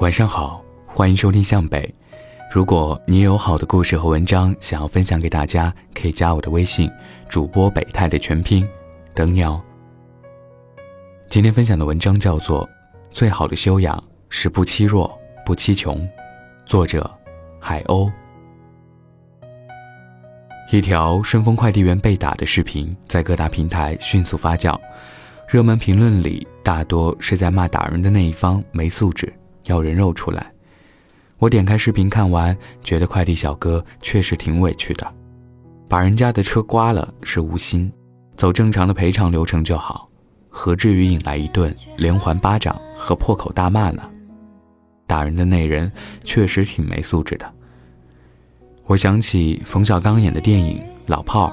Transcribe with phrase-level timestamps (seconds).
[0.00, 1.92] 晚上好，欢迎收听向北。
[2.52, 6.88] 如果你有好的故事和文章想要分享给大家，可以加我的微信，
[7.28, 8.64] 主播北泰的全拼，
[9.12, 9.60] 等你哦。
[11.28, 12.64] 今天分享的文章叫做
[13.10, 15.12] 《最好的修养是不欺弱
[15.44, 16.00] 不欺穷》，
[16.64, 17.10] 作者
[17.58, 18.08] 海鸥。
[20.70, 24.78] 一条顺丰快递员被打的视频在各大平台迅速发酵，
[25.48, 29.32] 热门评论里大多是在骂打人的那一方没素质。
[29.68, 30.50] 要人肉出来，
[31.38, 35.06] 我点开视频看完，觉得快递小哥确实挺委屈的，
[35.86, 37.92] 把人家的车刮了是无心，
[38.34, 40.08] 走正常的赔偿流程就好，
[40.48, 44.02] 何至于引来一顿连环巴掌和破口大骂呢？
[45.06, 45.90] 打人的那人
[46.24, 47.54] 确实挺没素质的。
[48.86, 51.52] 我想起冯小刚演的电影《老炮儿》，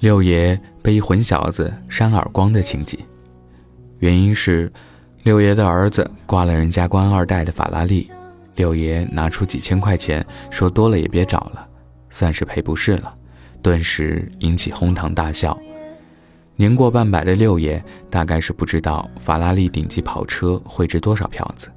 [0.00, 2.98] 六爷被一混小子扇耳光的情节，
[3.98, 4.72] 原因是。
[5.28, 8.10] 六爷的儿子刮了人家官二代的法拉利，
[8.56, 11.68] 六爷拿出几千块钱，说多了也别找了，
[12.08, 13.14] 算是赔不是了，
[13.60, 15.54] 顿时引起哄堂大笑。
[16.56, 21.68] 年过半百的六爷大概是不知道法拉利顶级跑车会值多少票子，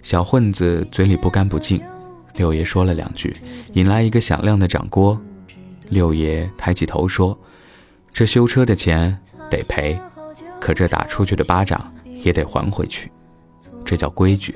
[0.00, 1.78] 小混子嘴里不干不净，
[2.36, 3.36] 六爷说了两句，
[3.74, 5.18] 引来一个响亮的掌掴。
[5.90, 7.38] 六爷抬起头说
[8.14, 9.18] ：“这修车的钱
[9.50, 10.00] 得赔，
[10.58, 11.78] 可这打出去的巴掌。”
[12.22, 13.10] 也得还回去，
[13.84, 14.54] 这叫规矩。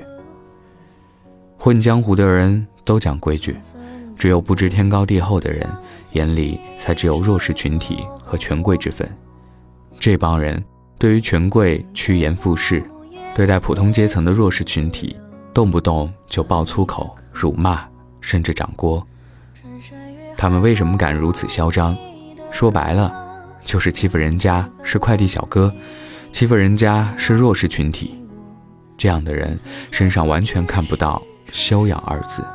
[1.57, 3.57] 混江湖的人都讲规矩，
[4.17, 5.67] 只有不知天高地厚的人
[6.13, 9.09] 眼里才只有弱势群体和权贵之分。
[9.99, 10.63] 这帮人
[10.97, 12.83] 对于权贵趋炎附势，
[13.35, 15.17] 对待普通阶层的弱势群体，
[15.53, 17.85] 动不动就爆粗口、辱骂，
[18.21, 19.03] 甚至掌掴。
[20.37, 21.97] 他们为什么敢如此嚣张？
[22.51, 23.11] 说白了，
[23.65, 25.73] 就是欺负人家是快递小哥。
[26.37, 28.13] 欺负人家是弱势群体，
[28.95, 29.57] 这样的人
[29.89, 31.19] 身上完全看不到
[31.51, 32.45] 修养二字。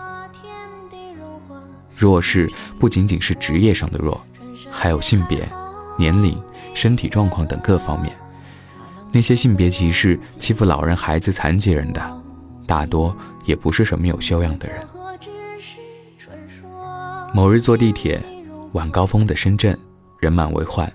[1.96, 4.24] 弱势不仅仅是职业上的弱，
[4.70, 5.44] 还有性别、
[5.98, 6.40] 年龄、
[6.74, 8.16] 身体状况等各方面。
[9.10, 12.22] 那些性别歧视、欺负老人、孩子、残疾人的，
[12.68, 13.12] 大多
[13.46, 14.78] 也不是什么有修养的人。
[17.34, 18.22] 某日坐地铁，
[18.74, 19.76] 晚高峰的深圳，
[20.20, 20.88] 人满为患。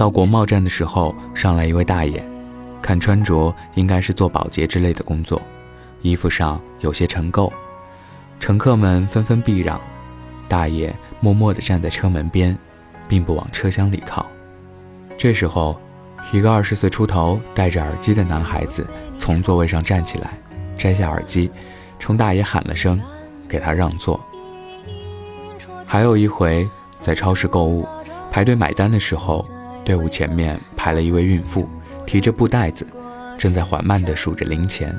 [0.00, 2.24] 到国贸站的时候，上来一位大爷，
[2.80, 5.42] 看穿着应该是做保洁之类的工作，
[6.00, 7.52] 衣服上有些尘垢，
[8.38, 9.78] 乘客们纷纷避让，
[10.48, 10.90] 大爷
[11.20, 12.56] 默默地站在车门边，
[13.06, 14.24] 并不往车厢里靠。
[15.18, 15.78] 这时候，
[16.32, 18.86] 一个二十岁出头、戴着耳机的男孩子
[19.18, 20.32] 从座位上站起来，
[20.78, 21.50] 摘下耳机，
[21.98, 22.98] 冲大爷喊了声，
[23.46, 24.18] 给他让座。
[25.84, 26.66] 还有一回，
[26.98, 27.86] 在超市购物，
[28.32, 29.44] 排队买单的时候。
[29.84, 31.68] 队伍前面排了一位孕妇，
[32.06, 32.86] 提着布袋子，
[33.38, 34.94] 正在缓慢地数着零钱。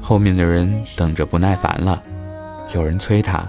[0.00, 2.02] 后面的人等着不耐烦了，
[2.74, 3.46] 有人催他，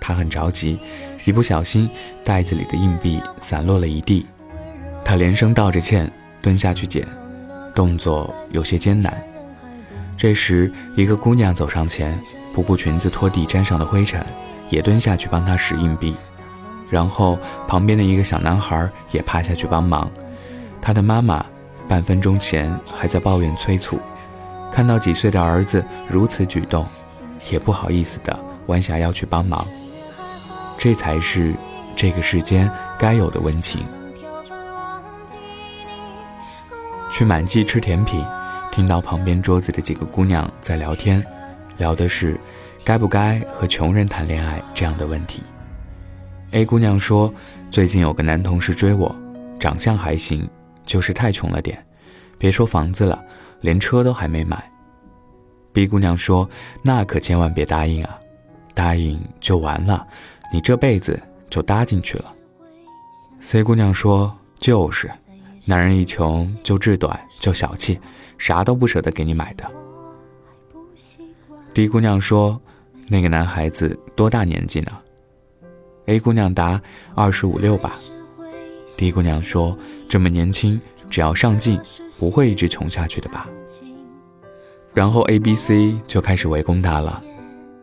[0.00, 0.78] 他很着急，
[1.24, 1.88] 一不小心
[2.24, 4.26] 袋子里的硬币散落了一地，
[5.04, 6.10] 他连声道着歉，
[6.42, 7.06] 蹲下去捡，
[7.74, 9.22] 动作有些艰难。
[10.16, 12.18] 这时，一个姑娘走上前，
[12.52, 14.24] 不顾裙子拖地沾上的灰尘，
[14.68, 16.14] 也蹲下去帮他拾硬币。
[16.90, 20.10] 然后旁边的一个小男孩也趴下去帮忙，
[20.82, 21.44] 他的妈妈
[21.88, 23.98] 半分钟前还在抱怨催促，
[24.72, 26.86] 看到几岁的儿子如此举动，
[27.50, 29.66] 也不好意思的弯下腰去帮忙。
[30.76, 31.54] 这才是
[31.94, 33.84] 这个世间该有的温情。
[37.12, 38.24] 去满记吃甜品，
[38.72, 41.24] 听到旁边桌子的几个姑娘在聊天，
[41.76, 42.40] 聊的是
[42.82, 45.42] 该不该和穷人谈恋爱这样的问题。
[46.52, 47.32] A 姑娘说
[47.70, 49.14] ：“最近有个男同事追我，
[49.60, 50.48] 长相还行，
[50.84, 51.80] 就是太穷了点，
[52.38, 53.22] 别说房子了，
[53.60, 54.68] 连车都还没买。
[55.72, 56.48] ”B 姑娘说
[56.82, 58.18] ：“那可千万别答应啊，
[58.74, 60.04] 答应就完了，
[60.52, 62.34] 你这辈子就搭进去了。
[63.40, 65.08] ”C 姑娘说：“就是，
[65.64, 67.96] 男人一穷就志短，就小气，
[68.38, 69.70] 啥都不舍得给你买的。
[71.72, 72.60] ”D 姑娘说
[73.06, 74.90] ：“那个男孩子多大年纪呢？”
[76.10, 76.82] A 姑娘答
[77.14, 77.94] ：“二十五六吧。
[78.96, 79.78] ”D 姑娘说
[80.10, 81.80] ：“这么年轻，只要上进，
[82.18, 83.48] 不会一直穷下去的吧？”
[84.92, 87.22] 然后 A、B、C 就开始围攻她了。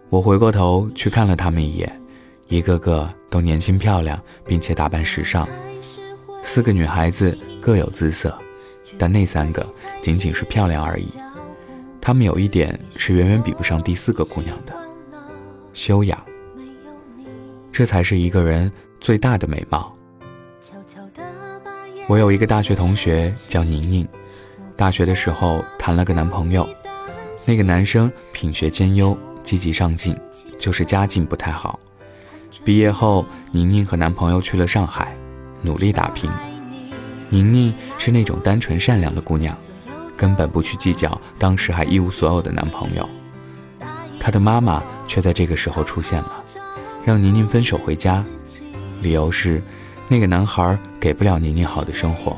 [0.09, 2.01] 我回过头去看了他们一眼，
[2.49, 5.47] 一个个都年轻漂亮，并且打扮时尚。
[6.43, 8.37] 四个女孩子各有姿色，
[8.97, 9.65] 但那三个
[10.01, 11.07] 仅仅是漂亮而已。
[12.01, 14.73] 她们有一点是远远比不上第四个姑娘的：
[15.71, 16.21] 修养。
[17.77, 19.95] 这才是一个人最大的美貌。
[22.07, 24.07] 我有一个大学同学叫宁宁，
[24.75, 26.67] 大学的时候谈了个男朋友，
[27.45, 30.19] 那个男生品学兼优，积极上进，
[30.57, 31.79] 就是家境不太好。
[32.65, 35.15] 毕业后，宁宁和男朋友去了上海，
[35.61, 36.31] 努力打拼。
[37.29, 39.55] 宁宁是那种单纯善良的姑娘，
[40.17, 43.07] 根本不去计较当时还一无所有的男朋友。
[44.19, 46.43] 她的妈妈却在这个时候出现了，
[47.07, 48.21] 让宁宁分手回家，
[49.01, 49.63] 理由是
[50.09, 52.35] 那个男孩给不了宁宁好的生活。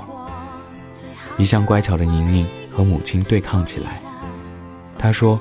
[1.39, 3.99] 一向乖巧的宁宁和母亲对抗起来。
[4.95, 5.39] 她说：“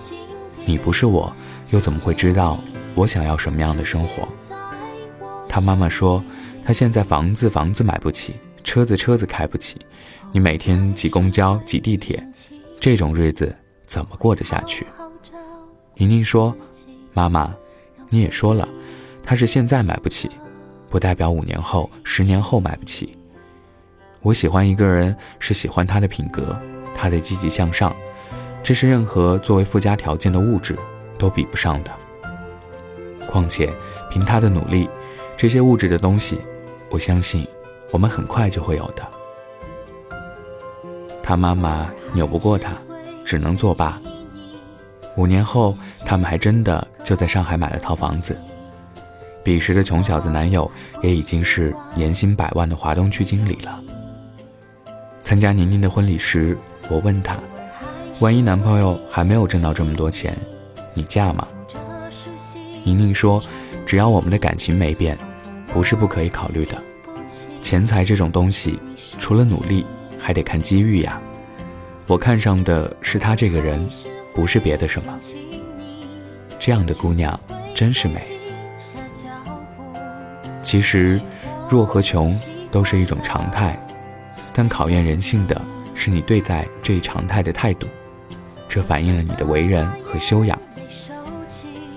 [0.64, 1.30] 你不是我，
[1.72, 2.58] 又怎么会知道
[2.94, 4.26] 我想要什么样的生活？”
[5.46, 6.24] 他妈妈说
[6.64, 8.34] ：“他现在房子房子买不起，
[8.64, 9.76] 车子车子开不起，
[10.32, 12.26] 你每天挤公交挤地铁，
[12.80, 13.54] 这种日子
[13.84, 14.86] 怎么过得下去？”
[15.96, 16.56] 宁宁说
[17.12, 17.54] ：“妈妈，
[18.08, 18.66] 你也说了，
[19.28, 20.30] 他是现在买不起，
[20.88, 23.14] 不代表五年后、十年后买不起。
[24.22, 26.58] 我喜欢一个人，是喜欢他的品格，
[26.94, 27.94] 他的积极向上，
[28.62, 30.78] 这是任何作为附加条件的物质
[31.18, 31.90] 都比不上的。
[33.26, 33.70] 况且
[34.08, 34.88] 凭他的努力。”
[35.36, 36.40] 这些物质的东西，
[36.88, 37.46] 我相信
[37.92, 39.06] 我们很快就会有的。
[41.22, 42.72] 他妈妈扭不过他，
[43.26, 44.00] 只能作罢。
[45.16, 45.76] 五年后，
[46.06, 48.34] 他们还真的就在上海买了套房子。
[49.42, 50.70] 彼时的穷小子男友
[51.02, 53.82] 也已经是年薪百万的华东区经理了。
[55.22, 56.56] 参加宁宁的婚礼时，
[56.88, 57.38] 我问她
[58.20, 60.36] ：“万一男朋友还没有挣到这么多钱，
[60.94, 61.46] 你嫁吗？”
[62.84, 63.42] 宁宁说
[63.84, 65.18] ：“只要我们的感情没变。”
[65.70, 66.82] 不是不可以考虑的，
[67.60, 68.80] 钱财这种东西，
[69.18, 69.84] 除了努力，
[70.18, 71.20] 还得看机遇呀。
[72.06, 73.86] 我看上的是他这个人，
[74.34, 75.18] 不是别的什么。
[76.58, 77.38] 这样的姑娘
[77.74, 78.37] 真是美。
[80.68, 81.18] 其实，
[81.66, 82.30] 弱和穷
[82.70, 83.82] 都是一种常态，
[84.52, 85.58] 但考验人性的
[85.94, 87.86] 是你对待这一常态的态度，
[88.68, 90.58] 这反映了你的为人和修养。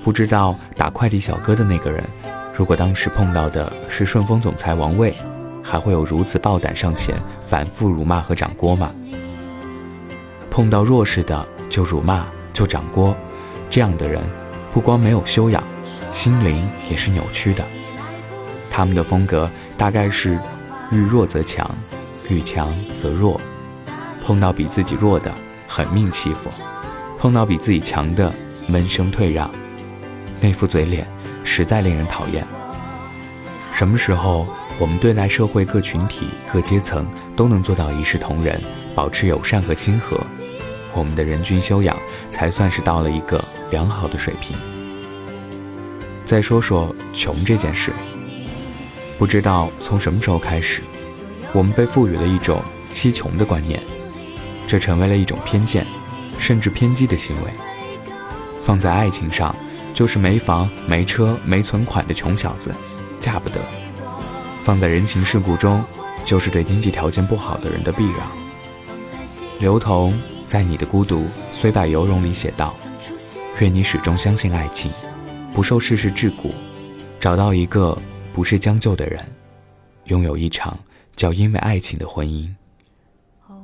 [0.01, 2.01] 不知道打快递小哥的那个人。
[2.55, 5.13] 如果当时碰到的是顺丰总裁王卫，
[5.61, 8.95] 还会有如此爆胆上前反复辱骂和掌锅吗？
[10.49, 13.13] 碰到弱势的就辱骂就掌锅，
[13.69, 14.23] 这样的人
[14.71, 15.61] 不光没有修养，
[16.09, 17.65] 心灵也是扭曲的。
[18.81, 19.47] 他们的风格
[19.77, 20.39] 大概是
[20.89, 21.69] 遇弱则强，
[22.27, 23.39] 遇强则弱。
[24.25, 25.31] 碰到比自己弱的
[25.67, 26.49] 狠命欺负，
[27.19, 28.33] 碰到比自己强的
[28.65, 29.51] 闷声退让，
[30.39, 31.07] 那副嘴脸。
[31.43, 32.43] 实在令人讨厌。
[33.71, 34.47] 什么时候
[34.79, 37.05] 我们对待社会各群体、各阶层
[37.35, 38.59] 都能做到一视同仁，
[38.95, 40.19] 保持友善和亲和，
[40.95, 41.95] 我们的人均修养
[42.31, 44.57] 才算是到了一个良好的水平。
[46.25, 47.93] 再说说穷这件事，
[49.21, 50.81] 不知道从什么时候开始，
[51.53, 52.59] 我们被赋予了一种
[52.91, 53.79] 欺穷的观念，
[54.65, 55.85] 这成为了一种偏见，
[56.39, 57.51] 甚至偏激的行为，
[58.63, 59.55] 放在爱情上。
[59.93, 62.73] 就是没房没车没存款的穷小子，
[63.19, 63.61] 嫁不得。
[64.63, 65.85] 放在人情世故中，
[66.25, 68.21] 就是对经济条件不好的人的避让。
[69.59, 72.73] 刘同在《你的孤独虽败犹荣》里写道
[73.61, 74.91] ：“愿你始终相信爱情，
[75.53, 76.51] 不受世事桎梏，
[77.19, 77.95] 找到一个
[78.33, 79.23] 不是将就的人，
[80.05, 80.77] 拥有一场
[81.15, 82.49] 叫因为爱情的婚姻。”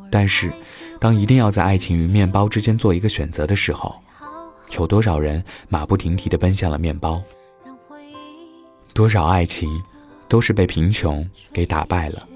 [0.10, 0.54] 但是，
[1.00, 3.96] 当一定要在爱情与面包之间做一个选择的时候，
[4.77, 7.22] 有多少人马不停蹄地奔向了面包？
[8.94, 9.82] 多少爱情
[10.27, 12.27] 都是被贫穷给打败了。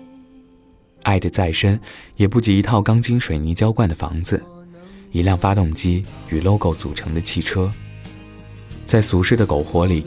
[1.04, 1.80] 爱的再深，
[2.18, 4.44] 也不及一套钢筋水泥浇灌的房子，
[5.12, 7.72] 一辆发动机与 logo 组成的汽车。
[8.86, 10.06] 在俗世的苟活里，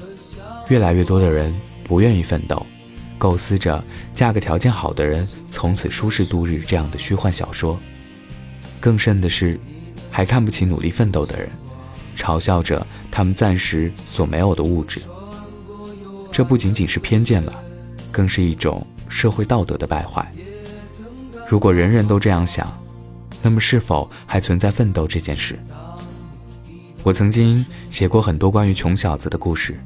[0.68, 1.52] 越来越多的人
[1.84, 2.66] 不愿意奋斗，
[3.18, 7.78] 构思着嫁个条件好的人，从此舒适度日这样的虚幻小说。
[8.80, 9.58] 更甚的是，
[10.10, 11.48] 还看不起努力奋斗的人。
[12.16, 15.00] 嘲笑着他们暂时所没有的物质，
[16.30, 17.52] 这不仅仅是偏见了，
[18.12, 20.32] 更是一种社会道德的败坏。
[21.48, 22.72] 如果人人都这样想，
[23.42, 25.58] 那么是否还存在奋斗这件事？
[27.02, 29.78] 我曾经写过很多关于穷小子的故事。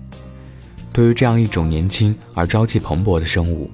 [0.99, 3.71] 对于这样一种年轻而朝气蓬勃的生物，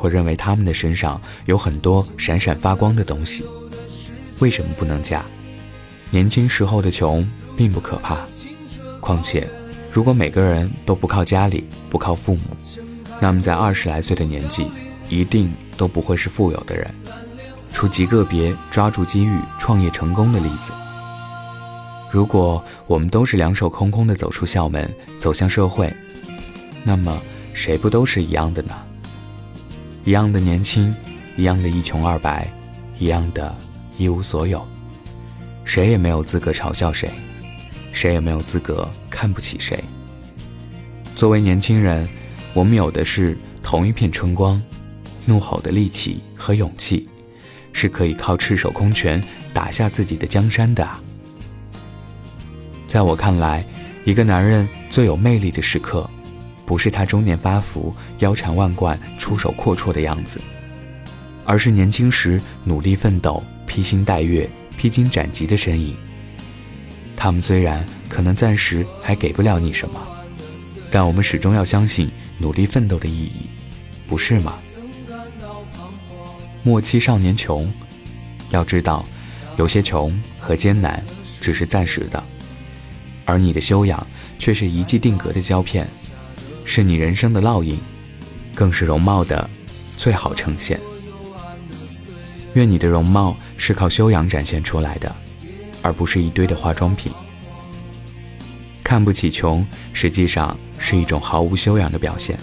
[0.00, 3.44] 我认为他们的身上有很多闪闪发光的东西。
[4.40, 5.24] 为什么不能嫁？
[6.10, 7.24] 年轻时候的穷。
[7.56, 8.18] 并不可怕，
[9.00, 9.48] 况且，
[9.92, 12.42] 如果每个人都不靠家里，不靠父母，
[13.20, 14.70] 那么在二十来岁的年纪，
[15.08, 16.88] 一定都不会是富有的人，
[17.72, 20.72] 除极个别抓住机遇创业成功的例子。
[22.12, 24.88] 如果我们都是两手空空的走出校门，
[25.18, 25.92] 走向社会，
[26.84, 27.20] 那么
[27.52, 28.74] 谁不都是一样的呢？
[30.04, 30.94] 一样的年轻，
[31.36, 32.50] 一样的一穷二白，
[32.98, 33.54] 一样的
[33.98, 34.66] 一无所有。
[35.64, 37.10] 谁也没有资格嘲笑谁，
[37.92, 39.82] 谁也没有资格看不起谁。
[41.14, 42.08] 作为年轻人，
[42.54, 44.62] 我们有的是同一片春光，
[45.26, 47.06] 怒吼的力气和勇气，
[47.72, 50.88] 是可以靠赤手空拳打下自己的江山的。
[52.86, 53.62] 在我看来，
[54.06, 56.08] 一个男人最有魅力的时刻，
[56.68, 60.38] 不是他中年发福、腰缠万贯、出手阔绰的样子，
[61.46, 64.46] 而是年轻时努力奋斗、披星戴月、
[64.76, 65.96] 披荆斩棘的身影。
[67.16, 69.98] 他们虽然可能暂时还给不了你什么，
[70.90, 73.46] 但我们始终要相信努力奋斗的意义，
[74.06, 74.58] 不是吗？
[76.62, 77.72] 莫欺少年穷，
[78.50, 79.06] 要知道，
[79.56, 81.02] 有些穷和艰难
[81.40, 82.22] 只是暂时的。
[83.24, 84.06] 而你的修养
[84.38, 85.88] 却是一记定格的胶片，
[86.68, 87.78] 是你人生的烙印，
[88.54, 89.48] 更是容貌的
[89.96, 90.78] 最好呈现。
[92.52, 95.16] 愿你的容貌是靠修养展现出来的，
[95.80, 97.10] 而不是一堆的化妆品。
[98.84, 102.38] 看不起穷，实际上是一种毫无修养的表现。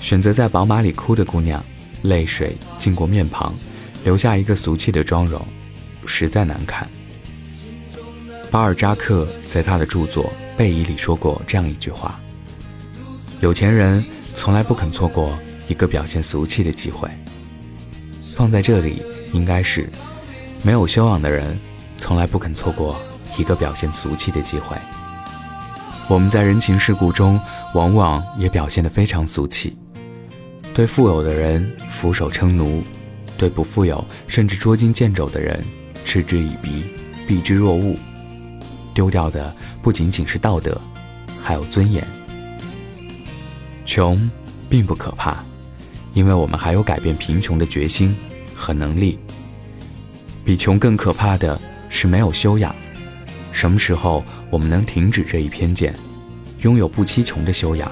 [0.00, 1.64] 选择在宝马里哭的姑娘，
[2.02, 3.54] 泪水浸过面庞，
[4.02, 5.40] 留下一个俗气的妆容，
[6.06, 6.90] 实在难看。
[8.50, 10.24] 巴尔扎克在他的著作
[10.56, 12.20] 《背遗》里说过这样一句话
[13.40, 14.04] ：“有钱人
[14.34, 17.08] 从来不肯错过一个表现俗气的机会。”
[18.34, 19.88] 放在这里应该是：
[20.62, 21.58] 没有修养的人
[21.98, 23.00] 从来不肯错过
[23.36, 24.76] 一个表现俗气的机会。
[26.08, 27.40] 我们在人情世故中
[27.74, 29.76] 往往也表现得非常俗气，
[30.74, 32.82] 对富有的人俯首称奴，
[33.38, 35.62] 对不富有甚至捉襟见肘的人
[36.04, 36.84] 嗤之以鼻，
[37.28, 37.96] 避之若鹜。
[38.92, 40.80] 丢掉的不仅仅是道德，
[41.42, 42.06] 还有尊严。
[43.90, 44.30] 穷
[44.68, 45.42] 并不可怕，
[46.14, 48.14] 因为我们还有改变贫穷的决心
[48.54, 49.18] 和能力。
[50.44, 52.72] 比穷更可怕的是没有修养。
[53.50, 55.92] 什么时候我们能停止这一偏见，
[56.60, 57.90] 拥有不欺穷的修养，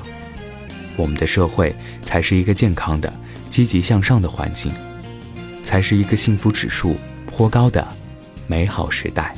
[0.96, 3.12] 我们的社会才是一个健康的、
[3.50, 4.72] 积极向上的环境，
[5.64, 6.94] 才是一个幸福指数
[7.26, 7.84] 颇高的
[8.46, 9.34] 美好时代。